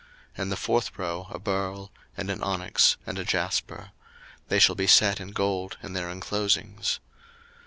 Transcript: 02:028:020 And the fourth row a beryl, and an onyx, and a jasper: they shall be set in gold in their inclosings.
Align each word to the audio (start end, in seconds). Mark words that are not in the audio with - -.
02:028:020 0.31 0.41
And 0.41 0.51
the 0.51 0.55
fourth 0.57 0.97
row 0.97 1.27
a 1.29 1.37
beryl, 1.37 1.91
and 2.17 2.31
an 2.31 2.41
onyx, 2.41 2.97
and 3.05 3.19
a 3.19 3.23
jasper: 3.23 3.91
they 4.47 4.57
shall 4.57 4.73
be 4.73 4.87
set 4.87 5.19
in 5.19 5.27
gold 5.29 5.77
in 5.83 5.93
their 5.93 6.09
inclosings. 6.09 6.97